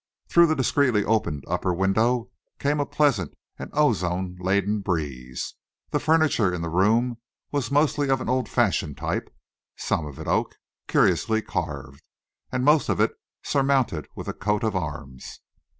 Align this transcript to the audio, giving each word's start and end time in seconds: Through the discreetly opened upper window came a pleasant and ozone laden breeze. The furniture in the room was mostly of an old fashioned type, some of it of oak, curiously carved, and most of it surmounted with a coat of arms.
Through 0.27 0.47
the 0.47 0.55
discreetly 0.55 1.05
opened 1.05 1.43
upper 1.47 1.75
window 1.75 2.31
came 2.57 2.79
a 2.79 2.87
pleasant 2.87 3.37
and 3.59 3.69
ozone 3.71 4.35
laden 4.39 4.79
breeze. 4.79 5.53
The 5.91 5.99
furniture 5.99 6.51
in 6.51 6.63
the 6.63 6.71
room 6.71 7.19
was 7.51 7.69
mostly 7.69 8.09
of 8.09 8.19
an 8.19 8.27
old 8.27 8.49
fashioned 8.49 8.97
type, 8.97 9.31
some 9.75 10.07
of 10.07 10.17
it 10.17 10.21
of 10.25 10.33
oak, 10.33 10.55
curiously 10.87 11.43
carved, 11.43 12.01
and 12.51 12.65
most 12.65 12.89
of 12.89 12.99
it 12.99 13.11
surmounted 13.43 14.07
with 14.15 14.27
a 14.27 14.33
coat 14.33 14.63
of 14.63 14.75
arms. 14.75 15.39